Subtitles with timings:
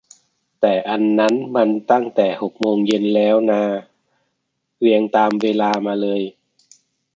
[0.61, 3.61] แต่อันนั้นมันตั้งแต่หกโมงเย็นแล้วนา
[4.81, 6.21] เรียงตามเวลามาเลย